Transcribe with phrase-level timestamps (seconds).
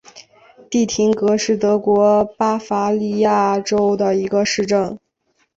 [0.67, 4.97] 蒂廷格是德国巴伐利亚州的一个市镇。